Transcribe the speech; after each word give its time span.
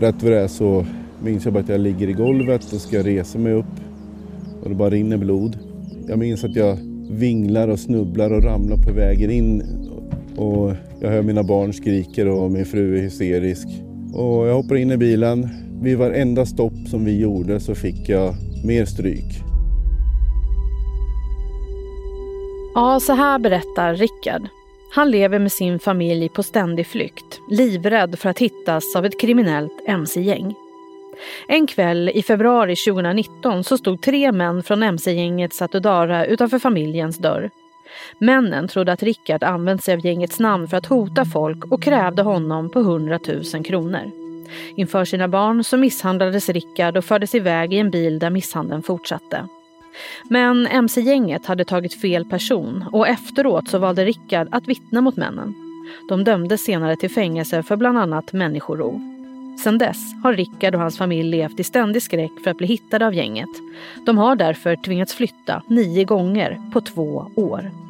rätt 0.00 0.22
vad 0.22 0.32
det 0.32 0.40
är 0.40 0.48
så 0.48 0.86
minns 1.22 1.44
jag 1.44 1.54
bara 1.54 1.60
att 1.60 1.68
jag 1.68 1.80
ligger 1.80 2.08
i 2.08 2.12
golvet 2.12 2.72
och 2.72 2.80
ska 2.80 3.02
resa 3.02 3.38
mig 3.38 3.52
upp 3.52 3.64
och 4.62 4.68
det 4.68 4.74
bara 4.74 4.90
rinner 4.90 5.16
blod. 5.16 5.58
Jag 6.08 6.18
minns 6.18 6.44
att 6.44 6.56
jag 6.56 6.78
vinglar 7.10 7.68
och 7.68 7.78
snubblar 7.78 8.32
och 8.32 8.42
ramlar 8.42 8.76
på 8.76 8.92
vägen 8.92 9.30
in 9.30 9.62
och 10.36 10.72
jag 11.00 11.10
hör 11.10 11.22
mina 11.22 11.42
barn 11.42 11.72
skriker 11.72 12.28
och 12.28 12.50
min 12.50 12.66
fru 12.66 12.98
är 12.98 13.02
hysterisk. 13.02 13.68
Och 14.14 14.46
jag 14.46 14.54
hoppar 14.54 14.76
in 14.76 14.90
i 14.90 14.96
bilen. 14.96 15.48
Vid 15.82 15.98
varenda 15.98 16.46
stopp 16.46 16.88
som 16.90 17.04
vi 17.04 17.20
gjorde 17.20 17.60
så 17.60 17.74
fick 17.74 18.08
jag 18.08 18.34
mer 18.64 18.84
stryk. 18.84 19.42
Ja, 22.74 23.00
så 23.00 23.12
här 23.12 23.38
berättar 23.38 23.94
Rickard. 23.94 24.42
Han 24.90 25.10
lever 25.10 25.38
med 25.38 25.52
sin 25.52 25.78
familj 25.78 26.28
på 26.28 26.42
ständig 26.42 26.86
flykt, 26.86 27.40
livrädd 27.50 28.18
för 28.18 28.28
att 28.28 28.38
hittas 28.38 28.96
av 28.96 29.06
ett 29.06 29.20
kriminellt 29.20 29.82
mc-gäng. 29.86 30.54
En 31.48 31.66
kväll 31.66 32.08
i 32.08 32.22
februari 32.22 32.76
2019 32.76 33.64
så 33.64 33.78
stod 33.78 34.02
tre 34.02 34.32
män 34.32 34.62
från 34.62 34.82
mc-gänget 34.82 35.54
Satudara 35.54 36.26
utanför 36.26 36.58
familjens 36.58 37.18
dörr. 37.18 37.50
Männen 38.18 38.68
trodde 38.68 38.92
att 38.92 39.02
Rickard 39.02 39.42
använt 39.42 39.84
sig 39.84 39.94
av 39.94 40.06
gängets 40.06 40.38
namn 40.38 40.68
för 40.68 40.76
att 40.76 40.86
hota 40.86 41.24
folk 41.24 41.64
och 41.64 41.82
krävde 41.82 42.22
honom 42.22 42.70
på 42.70 42.80
100 42.80 43.20
000 43.54 43.64
kronor. 43.64 44.10
Inför 44.76 45.04
sina 45.04 45.28
barn 45.28 45.64
så 45.64 45.76
misshandlades 45.76 46.48
Rickard 46.48 46.96
och 46.96 47.04
fördes 47.04 47.34
iväg 47.34 47.74
i 47.74 47.78
en 47.78 47.90
bil 47.90 48.18
där 48.18 48.30
misshandeln 48.30 48.82
fortsatte. 48.82 49.48
Men 50.30 50.66
mc-gänget 50.66 51.46
hade 51.46 51.64
tagit 51.64 52.00
fel 52.00 52.24
person 52.24 52.84
och 52.92 53.08
efteråt 53.08 53.68
så 53.68 53.78
valde 53.78 54.04
Rickard 54.04 54.48
att 54.50 54.68
vittna 54.68 55.00
mot 55.00 55.16
männen. 55.16 55.54
De 56.08 56.24
dömdes 56.24 56.64
senare 56.64 56.96
till 56.96 57.10
fängelse 57.10 57.62
för 57.62 57.76
bland 57.76 57.98
annat 57.98 58.32
människorov. 58.32 59.00
Sedan 59.64 59.78
dess 59.78 60.14
har 60.22 60.32
Rickard 60.32 60.74
och 60.74 60.80
hans 60.80 60.98
familj 60.98 61.30
levt 61.30 61.60
i 61.60 61.64
ständig 61.64 62.02
skräck 62.02 62.32
för 62.44 62.50
att 62.50 62.58
bli 62.58 62.66
hittade 62.66 63.06
av 63.06 63.14
gänget. 63.14 63.50
De 64.06 64.18
har 64.18 64.36
därför 64.36 64.76
tvingats 64.76 65.14
flytta 65.14 65.62
nio 65.66 66.04
gånger 66.04 66.60
på 66.72 66.80
två 66.80 67.30
år. 67.36 67.85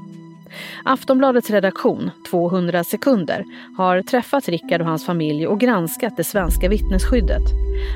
Aftonbladets 0.84 1.50
redaktion, 1.50 2.10
200 2.30 2.84
sekunder, 2.84 3.44
har 3.76 4.02
träffat 4.02 4.48
Rickard 4.48 4.80
och 4.80 4.86
hans 4.86 5.06
familj 5.06 5.46
och 5.46 5.60
granskat 5.60 6.16
det 6.16 6.24
svenska 6.24 6.68
vittnesskyddet. 6.68 7.42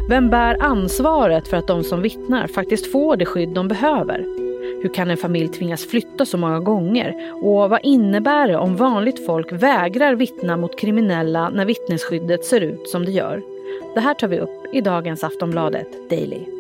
Vem 0.09 0.31
bär 0.31 0.62
ansvaret 0.62 1.48
för 1.48 1.57
att 1.57 1.67
de 1.67 1.84
som 1.84 2.03
vittnar 2.03 2.47
faktiskt 2.47 2.92
får 2.92 3.17
det 3.17 3.27
skydd 3.27 3.48
de 3.48 3.69
behöver? 3.69 4.19
Hur 4.83 4.95
kan 4.95 5.11
en 5.11 5.17
familj 5.17 5.48
tvingas 5.48 5.87
flytta 5.87 6.27
så 6.27 6.37
många 6.37 6.61
gånger? 6.61 7.33
Och 7.33 7.70
vad 7.70 7.81
innebär 7.83 8.48
det 8.48 8.57
om 8.57 8.77
vanligt 8.77 9.27
folk 9.27 9.53
vägrar 9.53 10.14
vittna 10.14 10.57
mot 10.57 10.79
kriminella 10.79 11.51
när 11.51 11.64
vittnesskyddet 11.64 12.45
ser 12.45 12.61
ut 12.61 12.89
som 12.89 13.05
det 13.05 13.12
gör? 13.12 13.42
Det 13.95 14.01
här 14.01 14.14
tar 14.14 14.29
vi 14.29 14.39
upp 14.39 14.75
i 14.75 14.81
dagens 14.81 15.25
Aftonbladet 15.25 16.11
Daily. 16.11 16.59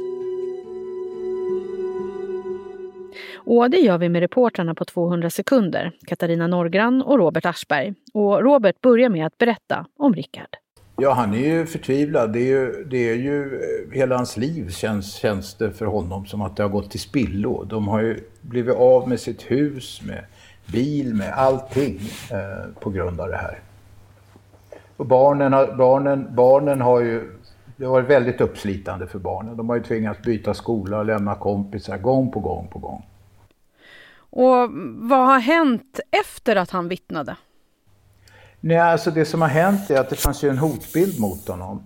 Och 3.52 3.70
det 3.70 3.76
gör 3.76 3.98
vi 3.98 4.08
med 4.08 4.20
reportrarna 4.20 4.74
på 4.74 4.84
200 4.84 5.30
sekunder, 5.30 5.92
Katarina 6.06 6.46
Norgran 6.46 7.02
och 7.02 7.18
Robert 7.18 7.46
Aschberg. 7.46 7.94
Och 8.14 8.42
Robert 8.42 8.80
börjar 8.80 9.08
med 9.08 9.26
att 9.26 9.38
berätta 9.38 9.86
om 9.98 10.14
Rickard. 10.14 10.56
Ja, 10.96 11.12
han 11.12 11.34
är 11.34 11.38
ju 11.38 11.66
förtvivlad. 11.66 12.32
Det 12.32 12.38
är 12.38 12.46
ju, 12.46 12.84
det 12.84 13.10
är 13.10 13.14
ju 13.14 13.54
eh, 13.54 13.94
hela 13.94 14.16
hans 14.16 14.36
liv 14.36 14.70
känns, 14.70 15.14
känns 15.14 15.54
det 15.54 15.70
för 15.70 15.86
honom 15.86 16.26
som 16.26 16.42
att 16.42 16.56
det 16.56 16.62
har 16.62 16.70
gått 16.70 16.90
till 16.90 17.00
spillo. 17.00 17.64
De 17.64 17.88
har 17.88 18.00
ju 18.00 18.20
blivit 18.40 18.74
av 18.74 19.08
med 19.08 19.20
sitt 19.20 19.50
hus, 19.50 20.02
med 20.06 20.24
bil, 20.72 21.14
med 21.14 21.32
allting 21.32 22.00
eh, 22.30 22.80
på 22.80 22.90
grund 22.90 23.20
av 23.20 23.28
det 23.28 23.36
här. 23.36 23.58
Och 24.96 25.06
barnen, 25.06 25.52
har, 25.52 25.74
barnen, 25.76 26.28
barnen 26.34 26.80
har 26.80 27.00
ju 27.00 27.30
det 27.76 27.84
har 27.84 27.92
varit 27.92 28.10
väldigt 28.10 28.40
uppslitande 28.40 29.06
för 29.06 29.18
barnen. 29.18 29.56
De 29.56 29.68
har 29.68 29.76
ju 29.76 29.82
tvingats 29.82 30.22
byta 30.22 30.54
skola 30.54 30.98
och 30.98 31.04
lämna 31.04 31.34
kompisar 31.34 31.98
gång 31.98 32.30
på 32.30 32.40
gång 32.40 32.68
på 32.72 32.78
gång. 32.78 33.04
Och 34.30 34.70
vad 34.98 35.26
har 35.26 35.38
hänt 35.38 36.00
efter 36.10 36.56
att 36.56 36.70
han 36.70 36.88
vittnade? 36.88 37.36
Nej, 38.60 38.78
alltså 38.78 39.10
det 39.10 39.24
som 39.24 39.42
har 39.42 39.48
hänt 39.48 39.90
är 39.90 40.00
att 40.00 40.10
det 40.10 40.16
fanns 40.16 40.44
ju 40.44 40.48
en 40.48 40.58
hotbild 40.58 41.20
mot 41.20 41.48
honom. 41.48 41.82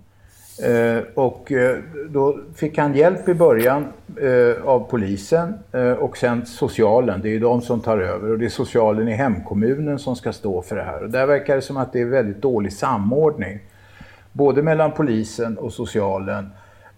Eh, 0.63 1.03
och 1.13 1.51
eh, 1.51 1.77
då 2.09 2.39
fick 2.55 2.77
han 2.77 2.93
hjälp 2.93 3.29
i 3.29 3.33
början 3.33 3.87
eh, 4.21 4.65
av 4.65 4.79
polisen 4.89 5.53
eh, 5.71 5.91
och 5.91 6.17
sen 6.17 6.45
socialen. 6.45 7.21
Det 7.21 7.29
är 7.29 7.31
ju 7.31 7.39
de 7.39 7.61
som 7.61 7.79
tar 7.79 7.97
över 7.97 8.31
och 8.31 8.39
det 8.39 8.45
är 8.45 8.49
socialen 8.49 9.07
i 9.07 9.13
hemkommunen 9.13 9.99
som 9.99 10.15
ska 10.15 10.33
stå 10.33 10.61
för 10.61 10.75
det 10.75 10.83
här. 10.83 11.03
Och 11.03 11.09
där 11.09 11.25
verkar 11.25 11.55
det 11.55 11.61
som 11.61 11.77
att 11.77 11.93
det 11.93 12.01
är 12.01 12.05
väldigt 12.05 12.41
dålig 12.41 12.73
samordning. 12.73 13.59
Både 14.31 14.63
mellan 14.63 14.91
polisen 14.91 15.57
och 15.57 15.73
socialen 15.73 16.49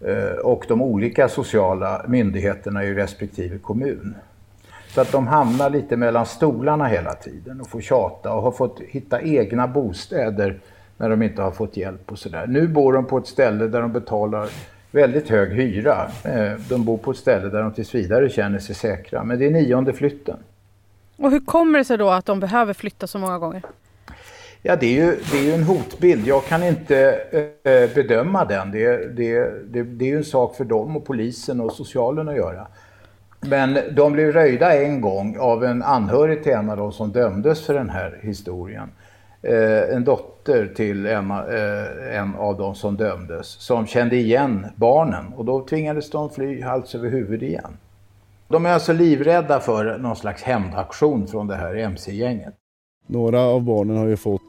eh, 0.01 0.37
och 0.43 0.65
de 0.67 0.81
olika 0.81 1.29
sociala 1.29 2.05
myndigheterna 2.07 2.83
i 2.83 2.93
respektive 2.93 3.57
kommun. 3.57 4.15
Så 4.97 5.01
att 5.01 5.11
de 5.11 5.27
hamnar 5.27 5.69
lite 5.69 5.97
mellan 5.97 6.25
stolarna 6.25 6.85
hela 6.85 7.13
tiden 7.13 7.61
och 7.61 7.69
får 7.69 7.81
tjata 7.81 8.33
och 8.33 8.41
har 8.41 8.51
fått 8.51 8.79
hitta 8.79 9.21
egna 9.21 9.67
bostäder 9.67 10.59
när 10.97 11.09
de 11.09 11.21
inte 11.21 11.41
har 11.41 11.51
fått 11.51 11.77
hjälp 11.77 12.11
och 12.11 12.19
sådär. 12.19 12.47
Nu 12.47 12.67
bor 12.67 12.93
de 12.93 13.05
på 13.05 13.17
ett 13.17 13.27
ställe 13.27 13.67
där 13.67 13.81
de 13.81 13.91
betalar 13.91 14.49
väldigt 14.91 15.29
hög 15.29 15.51
hyra. 15.51 16.11
Eh, 16.23 16.51
de 16.69 16.85
bor 16.85 16.97
på 16.97 17.11
ett 17.11 17.17
ställe 17.17 17.49
där 17.49 17.61
de 17.61 17.73
tills 17.73 17.95
vidare 17.95 18.29
känner 18.29 18.59
sig 18.59 18.75
säkra. 18.75 19.23
Men 19.23 19.39
det 19.39 19.45
är 19.45 19.51
nionde 19.51 19.93
flytten. 19.93 20.37
Och 21.17 21.31
hur 21.31 21.39
kommer 21.39 21.79
det 21.79 21.85
sig 21.85 21.97
då 21.97 22.09
att 22.09 22.25
de 22.25 22.39
behöver 22.39 22.73
flytta 22.73 23.07
så 23.07 23.19
många 23.19 23.39
gånger? 23.39 23.61
Ja, 24.61 24.75
det 24.75 24.85
är 24.85 25.05
ju, 25.05 25.17
det 25.31 25.37
är 25.37 25.43
ju 25.43 25.53
en 25.53 25.63
hotbild. 25.63 26.27
Jag 26.27 26.45
kan 26.45 26.63
inte 26.63 27.19
äh, 27.63 27.95
bedöma 27.95 28.45
den. 28.45 28.71
Det, 28.71 29.15
det, 29.17 29.39
det, 29.73 29.83
det 29.83 30.05
är 30.05 30.09
ju 30.09 30.17
en 30.17 30.23
sak 30.23 30.55
för 30.55 30.65
dem 30.65 30.97
och 30.97 31.05
polisen 31.05 31.61
och 31.61 31.71
socialen 31.71 32.29
att 32.29 32.35
göra. 32.35 32.67
Men 33.41 33.79
de 33.95 34.13
blev 34.13 34.31
röjda 34.31 34.83
en 34.83 35.01
gång 35.01 35.37
av 35.39 35.63
en 35.63 35.83
anhörig 35.83 36.43
till 36.43 36.51
en 36.51 36.69
av 36.69 36.77
dem 36.77 36.91
som 36.91 37.11
dömdes 37.11 37.65
för 37.65 37.73
den 37.73 37.89
här 37.89 38.19
historien. 38.21 38.89
Eh, 39.41 39.95
en 39.95 40.03
dotter 40.03 40.73
till 40.75 41.05
en, 41.05 41.31
eh, 41.31 42.17
en 42.19 42.35
av 42.35 42.57
dem 42.57 42.75
som 42.75 42.97
dömdes 42.97 43.47
som 43.47 43.87
kände 43.87 44.15
igen 44.15 44.65
barnen 44.75 45.33
och 45.33 45.45
då 45.45 45.65
tvingades 45.65 46.09
de 46.09 46.29
fly 46.29 46.61
hals 46.61 46.95
över 46.95 47.09
huvud 47.09 47.43
igen. 47.43 47.77
De 48.47 48.65
är 48.65 48.69
alltså 48.69 48.93
livrädda 48.93 49.59
för 49.59 49.97
någon 49.97 50.15
slags 50.15 50.43
hämndaktion 50.43 51.27
från 51.27 51.47
det 51.47 51.55
här 51.55 51.75
mc-gänget. 51.75 52.53
Några 53.07 53.41
av 53.41 53.61
barnen 53.61 53.97
har 53.97 54.05
ju 54.05 54.17
fått 54.17 54.41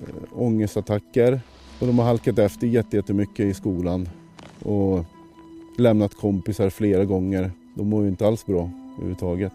eh, 0.00 0.42
ångestattacker 0.42 1.40
och 1.80 1.86
de 1.86 1.98
har 1.98 2.06
halkat 2.06 2.38
efter 2.38 2.66
jättemycket 2.66 3.46
i 3.46 3.54
skolan 3.54 4.08
och 4.64 5.04
lämnat 5.78 6.14
kompisar 6.14 6.70
flera 6.70 7.04
gånger 7.04 7.50
de 7.76 7.88
mår 7.88 8.02
ju 8.02 8.08
inte 8.08 8.26
alls 8.26 8.46
bra 8.46 8.70
överhuvudtaget. 8.94 9.52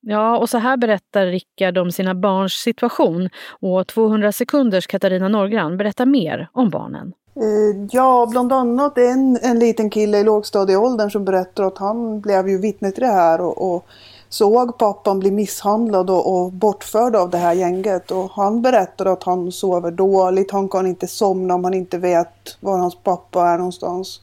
Ja, 0.00 0.38
och 0.38 0.50
så 0.50 0.58
här 0.58 0.76
berättar 0.76 1.26
Rickard 1.26 1.78
om 1.78 1.92
sina 1.92 2.14
barns 2.14 2.52
situation 2.52 3.28
och 3.60 3.86
200 3.86 4.32
sekunders 4.32 4.86
Katarina 4.86 5.28
Norgran 5.28 5.76
berättar 5.76 6.06
mer 6.06 6.48
om 6.52 6.70
barnen. 6.70 7.12
Eh, 7.36 7.86
ja, 7.90 8.26
bland 8.30 8.52
annat 8.52 8.98
en, 8.98 9.38
en 9.42 9.58
liten 9.58 9.90
kille 9.90 10.18
i 10.18 10.24
lågstadieåldern 10.24 11.10
som 11.10 11.24
berättar 11.24 11.64
att 11.64 11.78
han 11.78 12.20
blev 12.20 12.48
ju 12.48 12.58
vittne 12.58 12.90
till 12.90 13.02
det 13.02 13.12
här 13.12 13.40
och, 13.40 13.74
och 13.74 13.86
såg 14.28 14.78
pappan 14.78 15.20
bli 15.20 15.30
misshandlad 15.30 16.10
och, 16.10 16.34
och, 16.34 16.52
bortförd 16.52 17.16
av 17.16 17.30
det 17.30 17.38
här 17.38 17.52
gänget. 17.52 18.10
Och 18.10 18.30
han 18.30 18.62
berättar 18.62 19.06
att 19.06 19.22
han 19.22 19.52
sover 19.52 19.90
dåligt, 19.90 20.50
han 20.50 20.68
kan 20.68 20.86
inte 20.86 21.06
somna 21.06 21.54
om 21.54 21.64
han 21.64 21.74
inte 21.74 21.98
vet 21.98 22.56
var 22.60 22.78
hans 22.78 22.96
pappa 23.02 23.48
är 23.48 23.58
någonstans. 23.58 24.20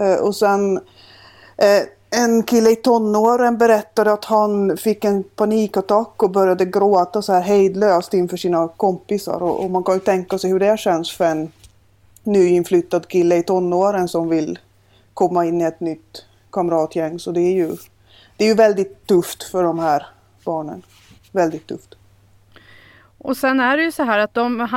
Eh, 0.00 0.24
och 0.24 0.36
sen 0.36 0.76
eh, 1.56 1.82
en 2.10 2.42
kille 2.42 2.70
i 2.70 2.76
tonåren 2.76 3.58
berättade 3.58 4.12
att 4.12 4.24
han 4.24 4.76
fick 4.76 5.04
en 5.04 5.22
panikattack 5.22 6.22
och 6.22 6.30
började 6.30 6.64
gråta 6.64 7.22
så 7.22 7.32
här 7.32 7.40
hejdlöst 7.40 8.14
inför 8.14 8.36
sina 8.36 8.68
kompisar. 8.68 9.42
Och, 9.42 9.64
och 9.64 9.70
man 9.70 9.84
kan 9.84 9.94
ju 9.94 10.00
tänka 10.00 10.38
sig 10.38 10.50
hur 10.50 10.58
det 10.58 10.78
känns 10.78 11.12
för 11.12 11.24
en 11.24 11.52
nyinflyttad 12.22 13.08
kille 13.08 13.36
i 13.36 13.42
tonåren 13.42 14.08
som 14.08 14.28
vill 14.28 14.58
komma 15.14 15.46
in 15.46 15.60
i 15.60 15.64
ett 15.64 15.80
nytt 15.80 16.24
kamratgäng. 16.52 17.18
Så 17.18 17.32
det 17.32 17.40
är 17.40 17.52
ju, 17.52 17.76
det 18.36 18.44
är 18.44 18.48
ju 18.48 18.54
väldigt 18.54 19.06
tufft 19.06 19.42
för 19.42 19.62
de 19.62 19.78
här 19.78 20.06
barnen. 20.44 20.82
Väldigt 21.32 21.66
tufft. 21.66 21.97
Och 23.18 23.36
sen 23.36 23.60
är 23.60 23.76
det 23.76 23.82
ju 23.82 23.92
så 23.92 24.02
här 24.02 24.18
att 24.18 24.34
de, 24.34 24.68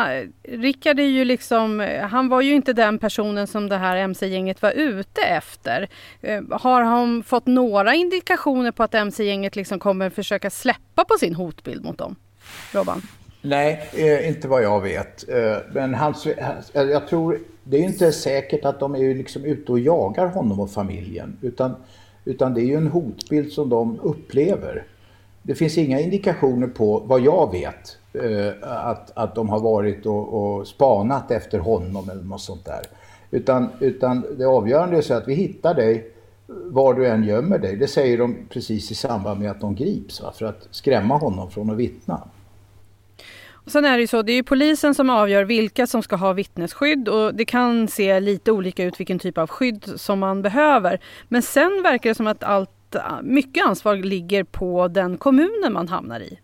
Rickard 0.43 0.99
är 0.99 1.03
ju 1.03 1.25
liksom, 1.25 1.87
han 2.09 2.29
var 2.29 2.41
ju 2.41 2.53
inte 2.53 2.73
den 2.73 2.99
personen 2.99 3.47
som 3.47 3.69
det 3.69 3.77
här 3.77 3.97
mc-gänget 3.97 4.61
var 4.61 4.71
ute 4.71 5.21
efter. 5.21 5.89
Eh, 6.21 6.41
har 6.51 6.81
han 6.81 7.23
fått 7.23 7.45
några 7.45 7.93
indikationer 7.93 8.71
på 8.71 8.83
att 8.83 8.93
mc-gänget 8.93 9.55
liksom 9.55 9.79
kommer 9.79 10.09
försöka 10.09 10.49
släppa 10.49 11.05
på 11.05 11.17
sin 11.19 11.35
hotbild 11.35 11.85
mot 11.85 11.97
dem? 11.97 12.15
Robban? 12.73 13.01
Nej, 13.41 13.89
eh, 13.93 14.27
inte 14.27 14.47
vad 14.47 14.63
jag 14.63 14.81
vet. 14.81 15.29
Eh, 15.29 15.57
men 15.73 15.93
hans, 15.93 16.27
jag 16.73 17.07
tror, 17.07 17.39
det 17.63 17.77
är 17.77 17.81
inte 17.81 18.11
säkert 18.11 18.65
att 18.65 18.79
de 18.79 18.95
är 18.95 19.15
liksom 19.15 19.45
ute 19.45 19.71
och 19.71 19.79
jagar 19.79 20.27
honom 20.27 20.59
och 20.59 20.71
familjen. 20.71 21.37
Utan, 21.41 21.75
utan 22.25 22.53
det 22.53 22.61
är 22.61 22.65
ju 22.65 22.75
en 22.75 22.87
hotbild 22.87 23.51
som 23.51 23.69
de 23.69 23.99
upplever 23.99 24.83
det 25.43 25.55
finns 25.55 25.77
inga 25.77 25.99
indikationer 25.99 26.67
på, 26.67 26.99
vad 26.99 27.21
jag 27.21 27.51
vet, 27.51 27.97
eh, 28.13 28.53
att, 28.61 29.11
att 29.17 29.35
de 29.35 29.49
har 29.49 29.59
varit 29.59 30.05
och, 30.05 30.33
och 30.33 30.67
spanat 30.67 31.31
efter 31.31 31.59
honom 31.59 32.09
eller 32.09 32.23
något 32.23 32.41
sånt 32.41 32.65
där. 32.65 32.81
Utan, 33.31 33.69
utan 33.79 34.25
det 34.37 34.45
avgörande 34.45 34.97
är 34.97 35.01
så 35.01 35.13
att 35.13 35.27
vi 35.27 35.33
hittar 35.33 35.73
dig 35.73 36.11
var 36.47 36.93
du 36.93 37.07
än 37.07 37.23
gömmer 37.23 37.59
dig. 37.59 37.75
Det 37.75 37.87
säger 37.87 38.17
de 38.17 38.37
precis 38.49 38.91
i 38.91 38.95
samband 38.95 39.39
med 39.39 39.51
att 39.51 39.61
de 39.61 39.75
grips 39.75 40.21
va? 40.21 40.33
för 40.37 40.45
att 40.45 40.67
skrämma 40.71 41.17
honom 41.17 41.51
från 41.51 41.69
att 41.69 41.77
vittna. 41.77 42.27
Och 43.65 43.71
sen 43.71 43.85
är 43.85 43.97
det 43.97 44.01
ju 44.01 44.07
så, 44.07 44.21
det 44.21 44.31
är 44.31 44.43
polisen 44.43 44.95
som 44.95 45.09
avgör 45.09 45.43
vilka 45.43 45.87
som 45.87 46.03
ska 46.03 46.15
ha 46.15 46.33
vittnesskydd 46.33 47.07
och 47.09 47.35
det 47.35 47.45
kan 47.45 47.87
se 47.87 48.19
lite 48.19 48.51
olika 48.51 48.83
ut 48.83 48.99
vilken 48.99 49.19
typ 49.19 49.37
av 49.37 49.47
skydd 49.49 49.91
som 49.95 50.19
man 50.19 50.41
behöver. 50.41 50.99
Men 51.27 51.41
sen 51.41 51.83
verkar 51.83 52.09
det 52.09 52.15
som 52.15 52.27
att 52.27 52.43
allt, 52.43 52.69
Ah, 52.95 53.21
mycket 53.23 53.65
ansvar 53.65 53.95
ligger 53.95 54.43
på 54.43 54.87
den 54.87 55.17
kommunen 55.17 55.73
man 55.73 55.87
hamnar 55.87 56.19
i. 56.19 56.39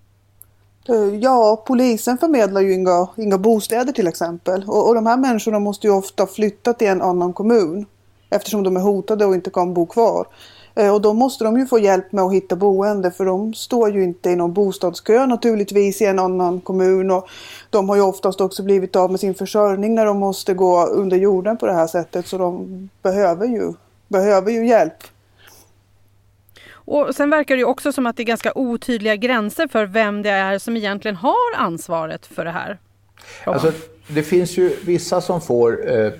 Eh, 0.89 1.15
ja, 1.15 1.63
polisen 1.67 2.17
förmedlar 2.17 2.61
ju 2.61 2.73
inga, 2.73 3.07
inga 3.17 3.37
bostäder 3.37 3.93
till 3.93 4.07
exempel. 4.07 4.63
Och, 4.67 4.87
och 4.87 4.95
de 4.95 5.05
här 5.05 5.17
människorna 5.17 5.59
måste 5.59 5.87
ju 5.87 5.93
ofta 5.93 6.27
flytta 6.27 6.73
till 6.73 6.87
en 6.87 7.01
annan 7.01 7.33
kommun 7.33 7.85
eftersom 8.29 8.63
de 8.63 8.77
är 8.77 8.81
hotade 8.81 9.25
och 9.25 9.35
inte 9.35 9.49
kan 9.49 9.73
bo 9.73 9.85
kvar. 9.85 10.27
Eh, 10.75 10.93
och 10.93 11.01
då 11.01 11.13
måste 11.13 11.43
de 11.43 11.59
ju 11.59 11.65
få 11.65 11.79
hjälp 11.79 12.11
med 12.11 12.23
att 12.23 12.33
hitta 12.33 12.55
boende 12.55 13.11
för 13.11 13.25
de 13.25 13.53
står 13.53 13.91
ju 13.91 14.03
inte 14.03 14.29
i 14.29 14.35
någon 14.35 14.53
bostadskö 14.53 15.25
naturligtvis 15.25 16.01
i 16.01 16.05
en 16.05 16.19
annan 16.19 16.61
kommun. 16.61 17.11
Och 17.11 17.27
de 17.69 17.89
har 17.89 17.95
ju 17.95 18.01
oftast 18.01 18.41
också 18.41 18.63
blivit 18.63 18.95
av 18.95 19.11
med 19.11 19.19
sin 19.19 19.35
försörjning 19.35 19.95
när 19.95 20.05
de 20.05 20.17
måste 20.17 20.53
gå 20.53 20.85
under 20.85 21.17
jorden 21.17 21.57
på 21.57 21.65
det 21.65 21.73
här 21.73 21.87
sättet 21.87 22.27
så 22.27 22.37
de 22.37 22.89
behöver 23.01 23.47
ju, 23.47 23.73
behöver 24.07 24.51
ju 24.51 24.67
hjälp. 24.67 25.03
Och 26.87 27.15
sen 27.15 27.29
verkar 27.29 27.57
det 27.57 27.63
också 27.63 27.91
som 27.91 28.05
att 28.05 28.17
det 28.17 28.23
är 28.23 28.25
ganska 28.25 28.51
otydliga 28.55 29.15
gränser 29.15 29.67
för 29.67 29.85
vem 29.85 30.21
det 30.21 30.29
är 30.29 30.59
som 30.59 30.77
egentligen 30.77 31.15
har 31.15 31.55
ansvaret 31.55 32.25
för 32.25 32.45
det 32.45 32.51
här. 32.51 32.77
Alltså, 33.45 33.71
det 34.07 34.23
finns 34.23 34.57
ju 34.57 34.75
vissa 34.85 35.21
som 35.21 35.41
får 35.41 35.97
eh, 35.97 36.11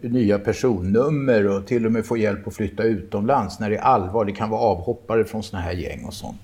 nya 0.00 0.38
personnummer 0.38 1.46
och 1.46 1.66
till 1.66 1.86
och 1.86 1.92
med 1.92 2.06
får 2.06 2.18
hjälp 2.18 2.46
att 2.46 2.54
flytta 2.54 2.82
utomlands 2.82 3.60
när 3.60 3.70
det 3.70 3.76
är 3.76 3.80
allvar. 3.80 4.24
Det 4.24 4.32
kan 4.32 4.50
vara 4.50 4.60
avhoppare 4.60 5.24
från 5.24 5.42
såna 5.42 5.62
här 5.62 5.72
gäng 5.72 6.04
och 6.04 6.14
sånt. 6.14 6.40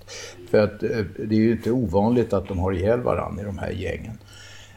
För 0.50 0.58
att 0.58 0.82
eh, 0.82 0.98
det 1.18 1.34
är 1.34 1.40
ju 1.40 1.52
inte 1.52 1.70
ovanligt 1.70 2.32
att 2.32 2.48
de 2.48 2.58
har 2.58 2.72
ihjäl 2.72 3.00
varandra 3.00 3.42
i 3.42 3.46
de 3.46 3.58
här 3.58 3.70
gängen. 3.70 4.18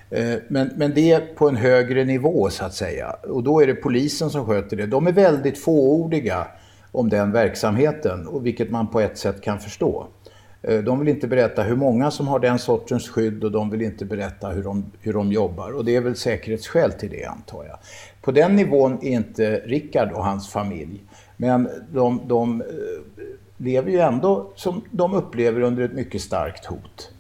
Eh, 0.10 0.36
men, 0.48 0.72
men 0.76 0.94
det 0.94 1.12
är 1.12 1.20
på 1.20 1.50
en 1.50 1.56
högre 1.56 2.06
nivå 2.06 2.50
så 2.50 2.66
att 2.66 2.74
säga. 2.74 3.10
Och 3.10 3.44
då 3.44 3.62
är 3.62 3.68
det 3.68 3.76
polisen 3.76 4.30
som 4.30 4.46
sköter 4.46 4.78
det. 4.78 4.86
De 4.86 5.08
är 5.08 5.12
väldigt 5.12 5.58
fåordiga 5.64 6.48
om 6.92 7.10
den 7.10 7.32
verksamheten, 7.32 8.28
och 8.28 8.46
vilket 8.46 8.72
man 8.72 8.88
på 8.88 9.00
ett 9.00 9.18
sätt 9.18 9.42
kan 9.42 9.60
förstå. 9.60 10.08
Eh, 10.62 10.78
de 10.78 11.00
vill 11.00 11.08
inte 11.08 11.28
berätta 11.28 11.64
hur 11.64 11.76
många 11.76 12.12
som 12.12 12.28
har 12.28 12.40
den 12.40 12.60
sortens 12.60 13.10
skydd 13.10 13.44
och 13.44 13.52
de 13.52 13.70
vill 13.70 13.82
inte 13.82 14.06
berätta 14.06 14.50
hur 14.50 14.64
de, 14.64 14.86
hur 15.00 15.14
de 15.14 15.32
jobbar. 15.32 15.72
Och 15.72 15.86
det 15.86 15.96
är 15.96 16.02
väl 16.02 16.16
säkerhetsskäl 16.16 16.92
till 16.92 17.10
det 17.10 17.26
antar 17.26 17.66
jag. 17.66 17.78
På 18.22 18.32
den 18.32 18.56
nivån 18.56 18.98
är 19.02 19.12
inte 19.12 19.62
Rickard 19.66 20.12
och 20.12 20.26
hans 20.26 20.50
familj. 20.50 21.04
Men 21.38 21.70
de, 21.92 22.22
de 22.28 22.62
eh, 22.62 22.68
lever 23.58 23.92
ju 23.92 24.00
ändå 24.00 24.52
som 24.56 24.82
de 24.92 25.14
upplever 25.14 25.62
under 25.62 25.84
ett 25.84 25.94
mycket 25.94 26.22
starkt 26.22 26.66
hot. 26.66 27.12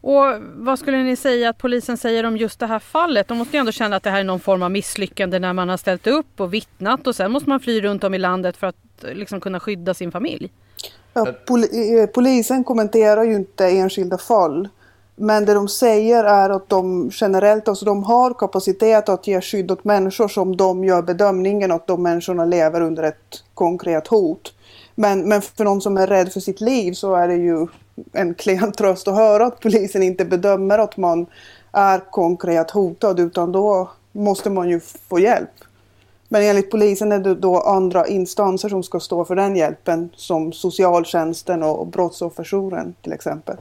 Och 0.00 0.24
vad 0.56 0.78
skulle 0.78 1.02
ni 1.02 1.16
säga 1.16 1.48
att 1.48 1.58
polisen 1.58 1.96
säger 1.96 2.24
om 2.24 2.36
just 2.36 2.60
det 2.60 2.66
här 2.66 2.78
fallet? 2.78 3.28
De 3.28 3.38
måste 3.38 3.56
ju 3.56 3.60
ändå 3.60 3.72
känna 3.72 3.96
att 3.96 4.02
det 4.02 4.10
här 4.10 4.20
är 4.20 4.24
någon 4.24 4.40
form 4.40 4.62
av 4.62 4.70
misslyckande 4.70 5.38
när 5.38 5.52
man 5.52 5.68
har 5.68 5.76
ställt 5.76 6.06
upp 6.06 6.40
och 6.40 6.54
vittnat 6.54 7.06
och 7.06 7.16
sen 7.16 7.32
måste 7.32 7.48
man 7.48 7.60
fly 7.60 7.80
runt 7.80 8.04
om 8.04 8.14
i 8.14 8.18
landet 8.18 8.56
för 8.56 8.66
att 8.66 9.04
eh, 9.04 9.14
liksom 9.14 9.40
kunna 9.40 9.60
skydda 9.60 9.94
sin 9.94 10.12
familj. 10.12 10.52
Ja, 11.12 11.26
pol 11.46 11.60
eh, 11.60 12.06
polisen 12.14 12.64
kommenterar 12.64 13.24
ju 13.24 13.34
inte 13.34 13.66
enskilda 13.66 14.18
fall. 14.18 14.68
Men 15.16 15.44
det 15.44 15.54
de 15.54 15.68
säger 15.68 16.24
är 16.24 16.50
att 16.50 16.68
de 16.68 17.10
generellt 17.12 17.68
alltså 17.68 17.84
de 17.84 18.04
har 18.04 18.34
kapacitet 18.34 19.08
att 19.08 19.26
ge 19.26 19.40
skydd 19.40 19.70
åt 19.70 19.84
människor 19.84 20.28
som 20.28 20.56
de 20.56 20.84
gör 20.84 21.02
bedömningen 21.02 21.72
att 21.72 21.86
de 21.86 22.02
människorna 22.02 22.44
lever 22.44 22.80
under 22.80 23.02
ett 23.02 23.44
konkret 23.54 24.06
hot. 24.06 24.52
Men, 24.94 25.28
men 25.28 25.42
för 25.42 25.64
någon 25.64 25.80
som 25.80 25.96
är 25.96 26.06
rädd 26.06 26.32
för 26.32 26.40
sitt 26.40 26.60
liv 26.60 26.92
så 26.92 27.14
är 27.14 27.28
det 27.28 27.34
ju 27.34 27.66
en 28.12 28.34
klen 28.34 28.72
tröst 28.72 29.08
att 29.08 29.14
höra 29.14 29.46
att 29.46 29.60
polisen 29.60 30.02
inte 30.02 30.24
bedömer 30.24 30.78
att 30.78 30.96
man 30.96 31.26
är 31.72 32.10
konkret 32.10 32.70
hotad 32.70 33.20
utan 33.20 33.52
då 33.52 33.90
måste 34.12 34.50
man 34.50 34.68
ju 34.68 34.80
få 34.80 35.18
hjälp. 35.18 35.50
Men 36.28 36.42
enligt 36.42 36.70
polisen 36.70 37.12
är 37.12 37.18
det 37.18 37.34
då 37.34 37.60
andra 37.60 38.06
instanser 38.06 38.68
som 38.68 38.82
ska 38.82 39.00
stå 39.00 39.24
för 39.24 39.36
den 39.36 39.56
hjälpen 39.56 40.10
som 40.14 40.52
socialtjänsten 40.52 41.62
och 41.62 41.86
brottsofferjouren 41.86 42.94
till 43.02 43.12
exempel. 43.12 43.56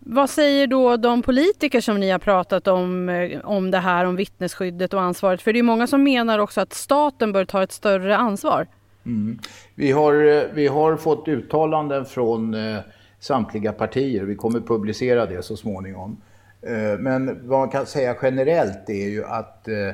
Vad 0.00 0.30
säger 0.30 0.66
då 0.66 0.96
de 0.96 1.22
politiker 1.22 1.80
som 1.80 2.00
ni 2.00 2.10
har 2.10 2.18
pratat 2.18 2.68
om, 2.68 3.08
eh, 3.08 3.40
om 3.44 3.70
det 3.70 3.78
här 3.78 4.04
om 4.04 4.16
vittnesskyddet 4.16 4.94
och 4.94 5.02
ansvaret? 5.02 5.42
För 5.42 5.52
det 5.52 5.58
är 5.58 5.62
många 5.62 5.86
som 5.86 6.02
menar 6.02 6.38
också 6.38 6.60
att 6.60 6.72
staten 6.72 7.32
bör 7.32 7.44
ta 7.44 7.62
ett 7.62 7.72
större 7.72 8.16
ansvar. 8.16 8.66
Mm. 9.06 9.38
Vi, 9.74 9.92
har, 9.92 10.14
eh, 10.14 10.42
vi 10.54 10.66
har 10.66 10.96
fått 10.96 11.28
uttalanden 11.28 12.04
från 12.04 12.54
eh, 12.54 12.78
samtliga 13.18 13.72
partier. 13.72 14.24
Vi 14.24 14.34
kommer 14.34 14.60
publicera 14.60 15.26
det 15.26 15.42
så 15.42 15.56
småningom. 15.56 16.16
Eh, 16.62 16.98
men 16.98 17.48
vad 17.48 17.58
man 17.58 17.68
kan 17.68 17.86
säga 17.86 18.16
generellt 18.22 18.90
är 18.90 19.08
ju 19.08 19.24
att 19.24 19.68
eh, 19.68 19.90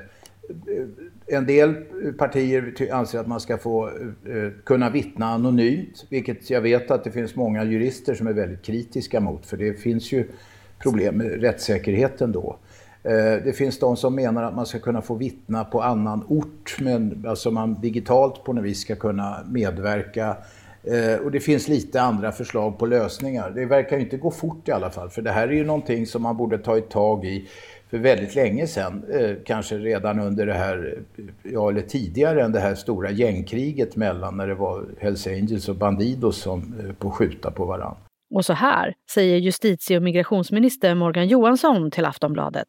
en 1.26 1.46
del 1.46 1.74
partier 2.18 2.92
anser 2.92 3.18
att 3.18 3.26
man 3.26 3.40
ska 3.40 3.58
få 3.58 3.88
eh, 3.88 4.50
kunna 4.64 4.90
vittna 4.90 5.26
anonymt, 5.26 6.06
vilket 6.08 6.50
jag 6.50 6.60
vet 6.60 6.90
att 6.90 7.04
det 7.04 7.10
finns 7.10 7.36
många 7.36 7.64
jurister 7.64 8.14
som 8.14 8.26
är 8.26 8.32
väldigt 8.32 8.62
kritiska 8.62 9.20
mot, 9.20 9.46
för 9.46 9.56
det 9.56 9.74
finns 9.74 10.12
ju 10.12 10.28
problem 10.78 11.14
med 11.14 11.40
rättssäkerheten 11.40 12.32
då. 12.32 12.56
Eh, 13.06 13.44
det 13.44 13.52
finns 13.56 13.78
de 13.78 13.96
som 13.96 14.14
menar 14.14 14.42
att 14.42 14.54
man 14.54 14.66
ska 14.66 14.78
kunna 14.78 15.02
få 15.02 15.14
vittna 15.14 15.64
på 15.64 15.82
annan 15.82 16.24
ort, 16.28 16.76
men 16.80 17.24
alltså 17.28 17.50
man 17.50 17.80
digitalt 17.80 18.44
på 18.44 18.52
något 18.52 18.64
vis 18.64 18.80
ska 18.80 18.96
kunna 18.96 19.36
medverka. 19.50 20.36
Eh, 20.84 21.24
och 21.24 21.30
det 21.30 21.40
finns 21.40 21.68
lite 21.68 22.02
andra 22.02 22.32
förslag 22.32 22.78
på 22.78 22.86
lösningar. 22.86 23.50
Det 23.50 23.66
verkar 23.66 23.98
inte 23.98 24.16
gå 24.16 24.30
fort 24.30 24.68
i 24.68 24.72
alla 24.72 24.90
fall, 24.90 25.10
för 25.10 25.22
det 25.22 25.30
här 25.30 25.48
är 25.48 25.52
ju 25.52 25.64
någonting 25.64 26.06
som 26.06 26.22
man 26.22 26.36
borde 26.36 26.58
ta 26.58 26.78
ett 26.78 26.90
tag 26.90 27.24
i 27.24 27.48
för 27.90 27.98
väldigt 27.98 28.34
länge 28.34 28.66
sedan, 28.66 29.04
eh, 29.12 29.30
kanske 29.44 29.78
redan 29.78 30.20
under 30.20 30.46
det 30.46 30.54
här, 30.54 30.98
ja 31.42 31.70
eller 31.70 31.82
tidigare 31.82 32.42
än 32.42 32.52
det 32.52 32.60
här 32.60 32.74
stora 32.74 33.10
gängkriget 33.10 33.96
mellan 33.96 34.36
när 34.36 34.46
det 34.46 34.54
var 34.54 34.84
Hells 34.98 35.26
Angels 35.26 35.68
och 35.68 35.76
Bandidos 35.76 36.36
som 36.36 36.74
på 36.98 37.10
skjuta 37.10 37.50
på 37.50 37.64
varandra. 37.64 37.96
Och 38.34 38.44
så 38.44 38.52
här 38.52 38.94
säger 39.10 39.38
justitie 39.38 39.96
och 39.96 40.02
migrationsminister 40.02 40.94
Morgan 40.94 41.28
Johansson 41.28 41.90
till 41.90 42.04
Aftonbladet. 42.04 42.68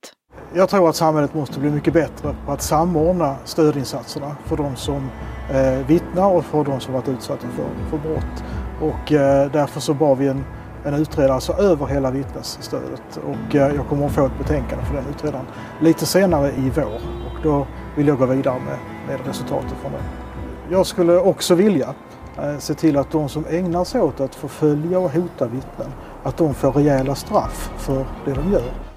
Jag 0.53 0.69
tror 0.69 0.89
att 0.89 0.95
samhället 0.95 1.33
måste 1.33 1.59
bli 1.59 1.69
mycket 1.69 1.93
bättre 1.93 2.35
på 2.45 2.51
att 2.51 2.61
samordna 2.61 3.35
stödinsatserna 3.45 4.35
för 4.45 4.57
de 4.57 4.75
som 4.75 5.09
eh, 5.51 5.87
vittnar 5.87 6.27
och 6.27 6.45
för 6.45 6.63
de 6.63 6.79
som 6.79 6.93
varit 6.93 7.07
utsatta 7.07 7.47
för, 7.47 7.89
för 7.89 8.09
brott. 8.09 8.43
Och 8.81 9.11
eh, 9.11 9.51
därför 9.51 9.79
så 9.79 9.93
bad 9.93 10.17
vi 10.17 10.27
en 10.27 10.43
en 10.87 10.93
utredare 10.93 11.41
se 11.41 11.53
över 11.53 11.85
hela 11.85 12.11
vittnesstödet. 12.11 13.19
Och 13.25 13.55
eh, 13.55 13.75
jag 13.75 13.87
kommer 13.87 14.05
att 14.05 14.11
få 14.11 14.25
ett 14.25 14.37
betänkande 14.37 14.85
för 14.85 14.93
den 14.93 15.05
utredaren 15.09 15.45
lite 15.81 16.05
senare 16.05 16.51
i 16.51 16.71
vår. 16.75 16.95
Och 17.25 17.43
då 17.43 17.67
vill 17.95 18.07
jag 18.07 18.17
gå 18.17 18.25
vidare 18.25 18.59
med, 18.59 18.77
med 19.07 19.27
resultatet 19.27 19.73
från 19.81 19.91
det. 19.91 20.03
Jag 20.69 20.85
skulle 20.85 21.17
också 21.17 21.55
vilja 21.55 21.93
eh, 22.37 22.57
se 22.57 22.73
till 22.73 22.97
att 22.97 23.11
de 23.11 23.29
som 23.29 23.45
ägnar 23.49 23.83
sig 23.83 24.01
åt 24.01 24.19
att 24.19 24.35
förfölja 24.35 24.99
och 24.99 25.11
hota 25.11 25.47
vittnen, 25.47 25.91
att 26.23 26.37
de 26.37 26.53
får 26.53 26.71
rejäla 26.71 27.15
straff 27.15 27.71
för 27.77 28.05
det 28.25 28.33
de 28.33 28.51
gör. 28.51 28.96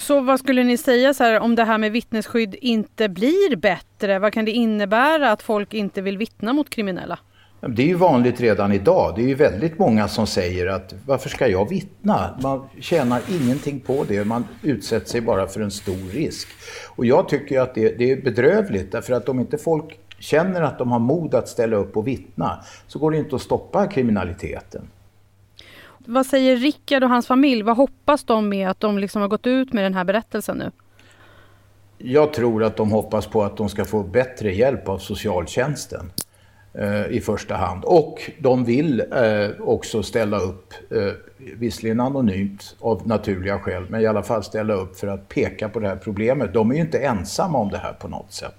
Så 0.00 0.20
vad 0.20 0.40
skulle 0.40 0.64
ni 0.64 0.76
säga 0.76 1.14
så 1.14 1.24
här, 1.24 1.40
om 1.40 1.54
det 1.54 1.64
här 1.64 1.78
med 1.78 1.92
vittnesskydd 1.92 2.54
inte 2.60 3.08
blir 3.08 3.56
bättre? 3.56 4.18
Vad 4.18 4.32
kan 4.32 4.44
det 4.44 4.50
innebära 4.50 5.32
att 5.32 5.42
folk 5.42 5.74
inte 5.74 6.02
vill 6.02 6.18
vittna 6.18 6.52
mot 6.52 6.70
kriminella? 6.70 7.18
Det 7.60 7.82
är 7.82 7.86
ju 7.86 7.94
vanligt 7.94 8.40
redan 8.40 8.72
idag. 8.72 9.12
Det 9.16 9.22
är 9.22 9.26
ju 9.26 9.34
väldigt 9.34 9.78
många 9.78 10.08
som 10.08 10.26
säger 10.26 10.66
att 10.66 10.94
varför 11.06 11.28
ska 11.28 11.48
jag 11.48 11.68
vittna? 11.68 12.38
Man 12.42 12.68
tjänar 12.80 13.20
ingenting 13.28 13.80
på 13.80 14.04
det. 14.08 14.24
Man 14.24 14.44
utsätter 14.62 15.08
sig 15.08 15.20
bara 15.20 15.46
för 15.46 15.60
en 15.60 15.70
stor 15.70 16.12
risk. 16.12 16.48
Och 16.96 17.06
jag 17.06 17.28
tycker 17.28 17.60
att 17.60 17.74
det, 17.74 17.98
det 17.98 18.12
är 18.12 18.22
bedrövligt 18.22 18.92
därför 18.92 19.12
att 19.12 19.28
om 19.28 19.40
inte 19.40 19.58
folk 19.58 19.98
känner 20.18 20.62
att 20.62 20.78
de 20.78 20.92
har 20.92 20.98
mod 20.98 21.34
att 21.34 21.48
ställa 21.48 21.76
upp 21.76 21.96
och 21.96 22.06
vittna 22.06 22.64
så 22.86 22.98
går 22.98 23.10
det 23.10 23.18
inte 23.18 23.36
att 23.36 23.42
stoppa 23.42 23.86
kriminaliteten. 23.86 24.82
Vad 26.06 26.26
säger 26.26 26.56
Rickard 26.56 27.04
och 27.04 27.10
hans 27.10 27.26
familj? 27.26 27.62
Vad 27.62 27.76
hoppas 27.76 28.24
de 28.24 28.48
med 28.48 28.70
att 28.70 28.80
de 28.80 28.98
liksom 28.98 29.22
har 29.22 29.28
gått 29.28 29.46
ut 29.46 29.72
med 29.72 29.84
den 29.84 29.94
här 29.94 30.04
berättelsen 30.04 30.58
nu? 30.58 30.70
Jag 31.98 32.32
tror 32.32 32.64
att 32.64 32.76
de 32.76 32.90
hoppas 32.90 33.26
på 33.26 33.42
att 33.42 33.56
de 33.56 33.68
ska 33.68 33.84
få 33.84 34.02
bättre 34.02 34.54
hjälp 34.54 34.88
av 34.88 34.98
socialtjänsten. 34.98 36.12
Eh, 36.74 37.06
i 37.16 37.20
första 37.20 37.56
hand. 37.56 37.84
Och 37.84 38.30
de 38.38 38.64
vill 38.64 39.00
eh, 39.00 39.60
också 39.60 40.02
ställa 40.02 40.38
upp, 40.38 40.74
eh, 40.90 41.12
visserligen 41.58 42.00
anonymt 42.00 42.76
av 42.80 43.06
naturliga 43.06 43.58
skäl, 43.58 43.86
men 43.88 44.00
i 44.00 44.06
alla 44.06 44.22
fall 44.22 44.42
ställa 44.42 44.74
upp 44.74 44.96
för 44.96 45.06
att 45.06 45.28
peka 45.28 45.68
på 45.68 45.80
det 45.80 45.88
här 45.88 45.96
problemet. 45.96 46.54
De 46.54 46.70
är 46.70 46.74
ju 46.74 46.80
inte 46.80 46.98
ensamma 46.98 47.58
om 47.58 47.68
det 47.70 47.78
här 47.78 47.92
på 47.92 48.08
något 48.08 48.32
sätt. 48.32 48.54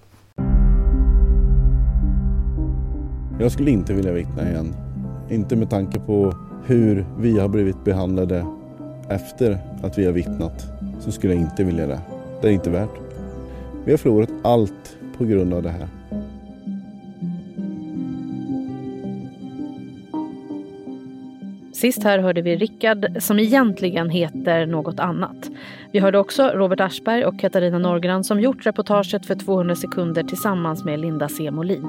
Jag 3.39 3.51
skulle 3.51 3.71
inte 3.71 3.93
vilja 3.93 4.11
vittna 4.11 4.49
igen. 4.49 4.75
Inte 5.29 5.55
med 5.55 5.69
tanke 5.69 5.99
på 5.99 6.33
hur 6.65 7.05
vi 7.17 7.39
har 7.39 7.47
blivit 7.47 7.83
behandlade 7.83 8.45
efter 9.09 9.57
att 9.83 9.97
vi 9.97 10.05
har 10.05 10.11
vittnat 10.11 10.65
så 10.99 11.11
skulle 11.11 11.33
jag 11.33 11.41
inte 11.41 11.63
vilja 11.63 11.87
det. 11.87 11.99
Det 12.41 12.47
är 12.47 12.51
inte 12.51 12.69
värt. 12.69 12.99
Vi 13.85 13.91
har 13.91 13.97
förlorat 13.97 14.29
allt 14.43 14.97
på 15.17 15.25
grund 15.25 15.53
av 15.53 15.63
det 15.63 15.69
här. 15.69 15.87
Sist 21.81 22.03
här 22.03 22.19
hörde 22.19 22.41
vi 22.41 22.55
Rickard 22.55 23.05
som 23.19 23.39
egentligen 23.39 24.09
heter 24.09 24.65
något 24.65 24.99
annat. 24.99 25.49
Vi 25.91 25.99
hörde 25.99 26.19
också 26.19 26.43
Robert 26.43 26.79
Aschberg 26.79 27.25
och 27.25 27.39
Katarina 27.39 27.79
Norgran 27.79 28.23
som 28.23 28.41
gjort 28.41 28.65
reportaget 28.65 29.25
för 29.25 29.35
200 29.35 29.75
sekunder 29.75 30.23
tillsammans 30.23 30.83
med 30.83 30.99
Linda 30.99 31.29
C. 31.29 31.51
Molin. 31.51 31.87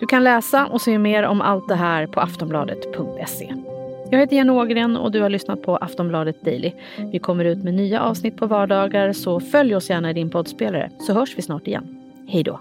Du 0.00 0.06
kan 0.06 0.24
läsa 0.24 0.66
och 0.66 0.80
se 0.80 0.98
mer 0.98 1.22
om 1.22 1.40
allt 1.40 1.68
det 1.68 1.74
här 1.74 2.06
på 2.06 2.20
aftonbladet.se. 2.20 3.65
Jag 4.10 4.18
heter 4.18 4.36
Jenny 4.36 4.50
Ågren 4.52 4.96
och 4.96 5.12
du 5.12 5.20
har 5.20 5.30
lyssnat 5.30 5.62
på 5.62 5.76
Aftonbladet 5.76 6.42
Daily. 6.44 6.72
Vi 7.12 7.18
kommer 7.18 7.44
ut 7.44 7.64
med 7.64 7.74
nya 7.74 8.02
avsnitt 8.02 8.36
på 8.36 8.46
vardagar 8.46 9.12
så 9.12 9.40
följ 9.40 9.76
oss 9.76 9.90
gärna 9.90 10.10
i 10.10 10.12
din 10.12 10.30
poddspelare 10.30 10.90
så 11.00 11.12
hörs 11.12 11.38
vi 11.38 11.42
snart 11.42 11.66
igen. 11.66 11.98
Hej 12.28 12.42
då! 12.42 12.60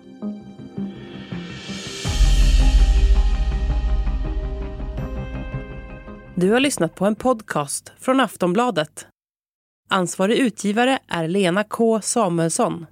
Du 6.36 6.52
har 6.52 6.60
lyssnat 6.60 6.96
på 6.96 7.06
en 7.06 7.16
podcast 7.16 7.94
från 8.00 8.20
Aftonbladet. 8.20 9.08
Ansvarig 9.90 10.38
utgivare 10.38 11.00
är 11.08 11.28
Lena 11.28 11.64
K 11.64 12.02
Samuelsson. 12.02 12.84